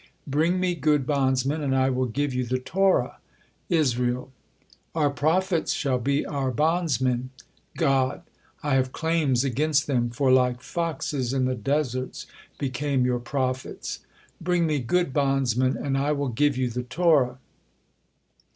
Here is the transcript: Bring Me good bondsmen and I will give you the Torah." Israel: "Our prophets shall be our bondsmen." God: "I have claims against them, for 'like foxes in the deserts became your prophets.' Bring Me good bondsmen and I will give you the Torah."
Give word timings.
Bring 0.25 0.59
Me 0.59 0.73
good 0.73 1.05
bondsmen 1.05 1.61
and 1.61 1.75
I 1.75 1.91
will 1.91 2.07
give 2.07 2.33
you 2.33 2.43
the 2.43 2.57
Torah." 2.57 3.19
Israel: 3.69 4.31
"Our 4.95 5.11
prophets 5.11 5.73
shall 5.73 5.99
be 5.99 6.25
our 6.25 6.49
bondsmen." 6.49 7.29
God: 7.77 8.23
"I 8.63 8.73
have 8.73 8.91
claims 8.93 9.43
against 9.43 9.85
them, 9.85 10.09
for 10.09 10.31
'like 10.31 10.63
foxes 10.63 11.33
in 11.33 11.45
the 11.45 11.53
deserts 11.53 12.25
became 12.57 13.05
your 13.05 13.19
prophets.' 13.19 13.99
Bring 14.41 14.65
Me 14.65 14.79
good 14.79 15.13
bondsmen 15.13 15.77
and 15.77 15.95
I 15.95 16.13
will 16.13 16.29
give 16.29 16.57
you 16.57 16.67
the 16.71 16.81
Torah." 16.81 17.37